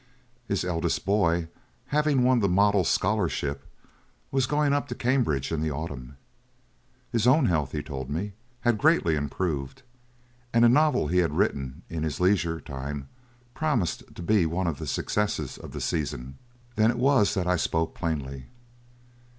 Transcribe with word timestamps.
His 0.47 0.65
eldest 0.65 1.05
boy, 1.05 1.47
having 1.89 2.23
won 2.23 2.39
the 2.39 2.49
Mottle 2.49 2.83
Scholarship, 2.83 3.63
was 4.31 4.47
going 4.47 4.73
up 4.73 4.87
to 4.87 4.95
Cambridge 4.95 5.51
in 5.51 5.61
the 5.61 5.69
Autumn. 5.69 6.17
His 7.11 7.27
own 7.27 7.45
health, 7.45 7.71
he 7.73 7.83
told 7.83 8.09
me, 8.09 8.33
had 8.61 8.79
greatly 8.79 9.15
improved; 9.15 9.83
and 10.55 10.65
a 10.65 10.69
novel 10.69 11.05
he 11.05 11.19
had 11.19 11.37
written 11.37 11.83
in 11.87 12.01
his 12.01 12.19
leisure 12.19 12.59
time 12.59 13.09
promised 13.53 14.15
to 14.15 14.23
be 14.23 14.47
one 14.47 14.65
of 14.65 14.79
the 14.79 14.87
successes 14.87 15.59
of 15.59 15.71
the 15.71 15.79
season. 15.79 16.39
Then 16.77 16.89
it 16.89 16.97
was 16.97 17.35
that 17.35 17.45
I 17.45 17.55
spoke 17.55 17.93
plainly. 17.93 18.47